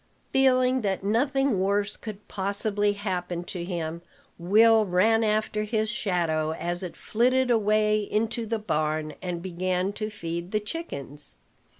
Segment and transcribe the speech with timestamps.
[0.33, 4.01] Feeling that nothing worse could possibly happen to him,
[4.39, 10.09] Will ran after his shadow, as it flitted away into the barn, and began to
[10.09, 11.37] feed the chickens.